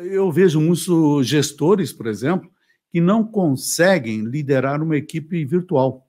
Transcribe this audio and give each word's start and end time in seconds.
Eu 0.00 0.30
vejo 0.30 0.60
muitos 0.60 1.26
gestores, 1.26 1.92
por 1.92 2.06
exemplo, 2.06 2.50
que 2.90 3.00
não 3.00 3.24
conseguem 3.24 4.24
liderar 4.24 4.82
uma 4.82 4.96
equipe 4.96 5.44
virtual. 5.44 6.06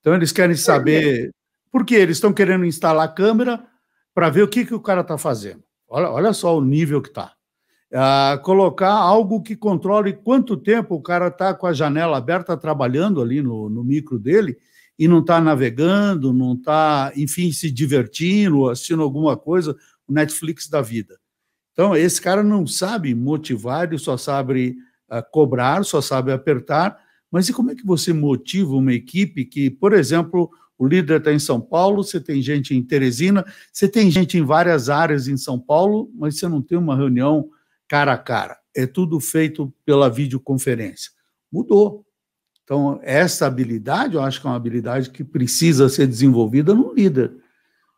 Então, 0.00 0.14
eles 0.14 0.32
querem 0.32 0.56
saber. 0.56 1.30
Por 1.70 1.84
quê? 1.84 1.96
Eles 1.96 2.16
estão 2.16 2.32
querendo 2.32 2.64
instalar 2.64 3.04
a 3.04 3.12
câmera 3.12 3.66
para 4.14 4.30
ver 4.30 4.42
o 4.42 4.48
que, 4.48 4.64
que 4.64 4.74
o 4.74 4.80
cara 4.80 5.00
está 5.00 5.18
fazendo. 5.18 5.62
Olha, 5.88 6.10
olha 6.10 6.32
só 6.32 6.56
o 6.56 6.64
nível 6.64 7.02
que 7.02 7.08
está. 7.08 7.32
Ah, 7.92 8.40
colocar 8.42 8.90
algo 8.90 9.42
que 9.42 9.54
controle 9.54 10.12
quanto 10.12 10.56
tempo 10.56 10.94
o 10.94 11.02
cara 11.02 11.28
está 11.28 11.54
com 11.54 11.66
a 11.66 11.72
janela 11.72 12.16
aberta 12.16 12.56
trabalhando 12.56 13.22
ali 13.22 13.40
no, 13.40 13.68
no 13.68 13.84
micro 13.84 14.18
dele 14.18 14.56
e 14.98 15.06
não 15.06 15.20
está 15.20 15.40
navegando, 15.40 16.32
não 16.32 16.54
está, 16.54 17.12
enfim, 17.16 17.52
se 17.52 17.70
divertindo, 17.70 18.68
assistindo 18.68 19.02
alguma 19.02 19.36
coisa, 19.36 19.76
o 20.08 20.12
Netflix 20.12 20.68
da 20.68 20.80
vida. 20.80 21.18
Então, 21.74 21.94
esse 21.94 22.22
cara 22.22 22.42
não 22.42 22.66
sabe 22.66 23.14
motivar, 23.16 23.84
ele 23.84 23.98
só 23.98 24.16
sabe 24.16 24.76
uh, 25.10 25.22
cobrar, 25.32 25.84
só 25.84 26.00
sabe 26.00 26.32
apertar. 26.32 26.96
Mas 27.30 27.48
e 27.48 27.52
como 27.52 27.72
é 27.72 27.74
que 27.74 27.84
você 27.84 28.12
motiva 28.12 28.76
uma 28.76 28.92
equipe 28.92 29.44
que, 29.44 29.68
por 29.68 29.92
exemplo, 29.92 30.48
o 30.78 30.86
líder 30.86 31.18
está 31.18 31.32
em 31.32 31.38
São 31.40 31.60
Paulo, 31.60 32.04
você 32.04 32.20
tem 32.20 32.40
gente 32.40 32.76
em 32.76 32.82
Teresina, 32.82 33.44
você 33.72 33.88
tem 33.88 34.08
gente 34.08 34.38
em 34.38 34.42
várias 34.42 34.88
áreas 34.88 35.26
em 35.26 35.36
São 35.36 35.58
Paulo, 35.58 36.08
mas 36.14 36.38
você 36.38 36.46
não 36.46 36.62
tem 36.62 36.78
uma 36.78 36.96
reunião 36.96 37.50
cara 37.88 38.12
a 38.12 38.18
cara. 38.18 38.56
É 38.74 38.86
tudo 38.86 39.18
feito 39.18 39.74
pela 39.84 40.08
videoconferência. 40.08 41.10
Mudou. 41.50 42.06
Então, 42.62 43.00
essa 43.02 43.46
habilidade, 43.46 44.14
eu 44.14 44.22
acho 44.22 44.40
que 44.40 44.46
é 44.46 44.50
uma 44.50 44.56
habilidade 44.56 45.10
que 45.10 45.24
precisa 45.24 45.88
ser 45.88 46.06
desenvolvida 46.06 46.72
no 46.72 46.94
líder. 46.94 47.32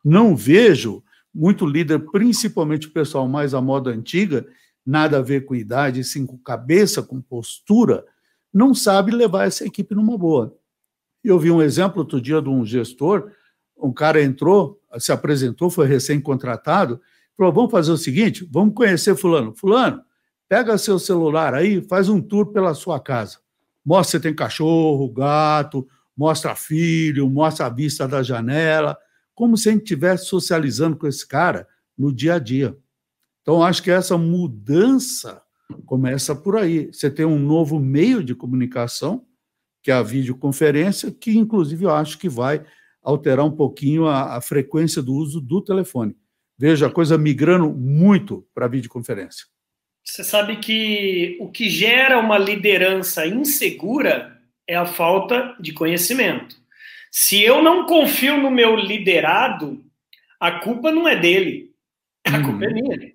Não 0.02 0.34
vejo 0.34 1.02
muito 1.36 1.66
líder, 1.66 1.98
principalmente 2.10 2.88
o 2.88 2.90
pessoal 2.90 3.28
mais 3.28 3.52
à 3.52 3.60
moda 3.60 3.90
antiga, 3.90 4.46
nada 4.84 5.18
a 5.18 5.22
ver 5.22 5.44
com 5.44 5.54
idade, 5.54 6.02
sim 6.02 6.24
com 6.24 6.38
cabeça, 6.38 7.02
com 7.02 7.20
postura, 7.20 8.04
não 8.52 8.74
sabe 8.74 9.12
levar 9.12 9.46
essa 9.46 9.66
equipe 9.66 9.94
numa 9.94 10.16
boa. 10.16 10.56
Eu 11.22 11.38
vi 11.38 11.50
um 11.50 11.60
exemplo 11.60 11.98
outro 11.98 12.22
dia 12.22 12.40
de 12.40 12.48
um 12.48 12.64
gestor, 12.64 13.30
um 13.76 13.92
cara 13.92 14.22
entrou, 14.22 14.80
se 14.98 15.12
apresentou, 15.12 15.68
foi 15.68 15.86
recém-contratado, 15.86 16.98
falou: 17.36 17.52
vamos 17.52 17.70
fazer 17.70 17.92
o 17.92 17.98
seguinte, 17.98 18.48
vamos 18.50 18.74
conhecer 18.74 19.14
fulano. 19.14 19.54
Fulano, 19.54 20.00
pega 20.48 20.78
seu 20.78 20.98
celular 20.98 21.52
aí, 21.52 21.82
faz 21.82 22.08
um 22.08 22.22
tour 22.22 22.46
pela 22.46 22.72
sua 22.72 22.98
casa. 22.98 23.38
Mostra 23.84 24.18
se 24.18 24.22
tem 24.22 24.34
cachorro, 24.34 25.12
gato, 25.12 25.86
mostra 26.16 26.54
filho, 26.54 27.28
mostra 27.28 27.66
a 27.66 27.68
vista 27.68 28.08
da 28.08 28.22
janela, 28.22 28.96
como 29.36 29.56
se 29.56 29.68
a 29.68 29.72
gente 29.72 29.82
estivesse 29.82 30.26
socializando 30.26 30.96
com 30.96 31.06
esse 31.06 31.24
cara 31.28 31.68
no 31.96 32.12
dia 32.12 32.34
a 32.34 32.38
dia. 32.40 32.76
Então, 33.42 33.62
acho 33.62 33.82
que 33.82 33.90
essa 33.92 34.18
mudança 34.18 35.40
começa 35.84 36.34
por 36.34 36.56
aí. 36.56 36.86
Você 36.86 37.08
tem 37.08 37.24
um 37.26 37.38
novo 37.38 37.78
meio 37.78 38.24
de 38.24 38.34
comunicação 38.34 39.24
que 39.82 39.90
é 39.92 39.94
a 39.94 40.02
videoconferência, 40.02 41.12
que 41.12 41.38
inclusive 41.38 41.84
eu 41.84 41.94
acho 41.94 42.18
que 42.18 42.28
vai 42.28 42.64
alterar 43.00 43.46
um 43.46 43.52
pouquinho 43.52 44.06
a, 44.06 44.36
a 44.36 44.40
frequência 44.40 45.00
do 45.00 45.14
uso 45.14 45.40
do 45.40 45.62
telefone. 45.62 46.16
Veja 46.58 46.88
a 46.88 46.90
coisa 46.90 47.16
migrando 47.16 47.70
muito 47.70 48.44
para 48.52 48.64
a 48.66 48.68
videoconferência. 48.68 49.46
Você 50.02 50.24
sabe 50.24 50.56
que 50.56 51.36
o 51.40 51.50
que 51.52 51.70
gera 51.70 52.18
uma 52.18 52.38
liderança 52.38 53.26
insegura 53.26 54.40
é 54.66 54.74
a 54.74 54.86
falta 54.86 55.54
de 55.60 55.72
conhecimento. 55.72 56.56
Se 57.18 57.42
eu 57.42 57.62
não 57.62 57.86
confio 57.86 58.36
no 58.36 58.50
meu 58.50 58.76
liderado, 58.76 59.82
a 60.38 60.60
culpa 60.60 60.92
não 60.92 61.08
é 61.08 61.16
dele, 61.16 61.70
a 62.26 62.36
uhum. 62.36 62.42
culpa 62.42 62.66
é 62.66 62.68
minha. 62.74 63.12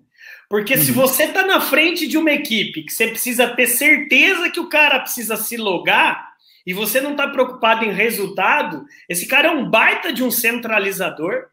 Porque 0.50 0.74
uhum. 0.74 0.80
se 0.80 0.90
você 0.90 1.22
está 1.22 1.46
na 1.46 1.60
frente 1.60 2.08
de 2.08 2.18
uma 2.18 2.32
equipe 2.32 2.82
que 2.82 2.92
você 2.92 3.06
precisa 3.06 3.54
ter 3.54 3.68
certeza 3.68 4.50
que 4.50 4.58
o 4.58 4.68
cara 4.68 4.98
precisa 4.98 5.36
se 5.36 5.56
logar, 5.56 6.32
e 6.66 6.74
você 6.74 7.00
não 7.00 7.12
está 7.12 7.28
preocupado 7.28 7.84
em 7.84 7.92
resultado, 7.92 8.84
esse 9.08 9.28
cara 9.28 9.46
é 9.46 9.50
um 9.52 9.70
baita 9.70 10.12
de 10.12 10.24
um 10.24 10.32
centralizador, 10.32 11.46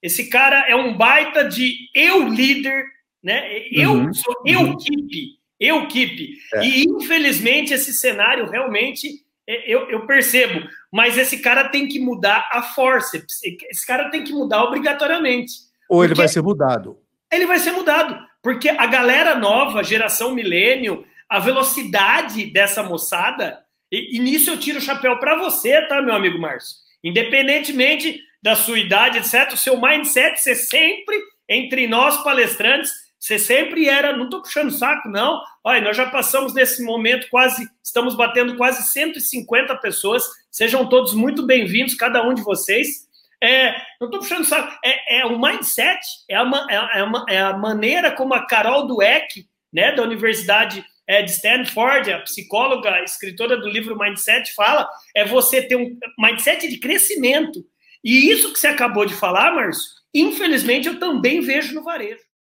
esse 0.00 0.28
cara 0.28 0.64
é 0.68 0.76
um 0.76 0.96
baita 0.96 1.42
de 1.42 1.90
eu 1.92 2.28
líder, 2.28 2.84
né? 3.20 3.66
Eu 3.72 3.94
uhum, 3.94 4.14
sou 4.14 4.42
eu 4.46 4.60
uhum. 4.60 4.72
equipe, 4.74 5.40
eu 5.58 5.82
equipe. 5.82 6.38
É. 6.54 6.64
E 6.64 6.84
infelizmente 6.84 7.74
esse 7.74 7.92
cenário 7.94 8.48
realmente 8.48 9.26
eu, 9.46 9.90
eu, 9.90 10.06
percebo, 10.06 10.68
mas 10.92 11.16
esse 11.16 11.38
cara 11.38 11.68
tem 11.68 11.86
que 11.86 12.00
mudar 12.00 12.48
a 12.50 12.62
força, 12.62 13.24
esse 13.68 13.86
cara 13.86 14.10
tem 14.10 14.24
que 14.24 14.32
mudar 14.32 14.64
obrigatoriamente. 14.64 15.52
Ou 15.88 16.04
ele 16.04 16.14
vai 16.14 16.26
ser 16.26 16.42
mudado. 16.42 16.98
Ele 17.30 17.46
vai 17.46 17.58
ser 17.58 17.72
mudado, 17.72 18.18
porque 18.42 18.68
a 18.68 18.86
galera 18.86 19.36
nova, 19.36 19.84
geração 19.84 20.34
milênio, 20.34 21.04
a 21.28 21.38
velocidade 21.38 22.46
dessa 22.46 22.82
moçada 22.82 23.64
e, 23.90 24.16
e 24.16 24.18
nisso 24.18 24.50
eu 24.50 24.58
tiro 24.58 24.78
o 24.78 24.82
chapéu 24.82 25.18
para 25.18 25.36
você, 25.36 25.80
tá, 25.82 26.02
meu 26.02 26.14
amigo 26.14 26.38
Márcio? 26.38 26.76
Independentemente 27.02 28.20
da 28.42 28.54
sua 28.54 28.78
idade, 28.78 29.18
etc., 29.18 29.52
o 29.52 29.56
seu 29.56 29.80
mindset, 29.80 30.40
você 30.40 30.54
sempre, 30.54 31.20
entre 31.48 31.86
nós 31.86 32.22
palestrantes, 32.22 32.92
você 33.26 33.40
sempre 33.40 33.88
era, 33.88 34.16
não 34.16 34.26
estou 34.26 34.40
puxando 34.40 34.70
saco, 34.70 35.08
não. 35.08 35.42
Olha, 35.64 35.80
nós 35.80 35.96
já 35.96 36.08
passamos 36.08 36.54
nesse 36.54 36.80
momento 36.84 37.26
quase, 37.28 37.68
estamos 37.82 38.14
batendo 38.14 38.56
quase 38.56 38.88
150 38.88 39.74
pessoas. 39.78 40.22
Sejam 40.48 40.88
todos 40.88 41.12
muito 41.12 41.44
bem-vindos, 41.44 41.96
cada 41.96 42.22
um 42.22 42.34
de 42.34 42.42
vocês. 42.42 43.08
É, 43.42 43.72
não 44.00 44.06
estou 44.06 44.20
puxando 44.20 44.44
saco, 44.44 44.72
é, 44.84 45.22
é 45.22 45.26
o 45.26 45.40
mindset, 45.40 45.98
é 46.30 46.36
a, 46.36 46.66
é, 46.70 46.76
a, 46.76 47.24
é 47.28 47.38
a 47.40 47.58
maneira 47.58 48.12
como 48.12 48.32
a 48.32 48.46
Carol 48.46 48.86
Dueck, 48.86 49.44
né, 49.72 49.90
da 49.90 50.04
Universidade 50.04 50.84
é, 51.04 51.20
de 51.20 51.32
Stanford, 51.32 52.12
a 52.12 52.20
psicóloga, 52.20 53.02
escritora 53.02 53.56
do 53.56 53.68
livro 53.68 53.98
Mindset, 53.98 54.54
fala, 54.54 54.88
é 55.16 55.24
você 55.24 55.62
ter 55.62 55.74
um 55.74 55.98
mindset 56.16 56.68
de 56.68 56.78
crescimento. 56.78 57.66
E 58.04 58.30
isso 58.30 58.52
que 58.52 58.60
você 58.60 58.68
acabou 58.68 59.04
de 59.04 59.14
falar, 59.14 59.52
Márcio, 59.52 59.90
infelizmente 60.14 60.86
eu 60.86 61.00
também 61.00 61.40
vejo 61.40 61.74
no 61.74 61.82
varejo. 61.82 62.25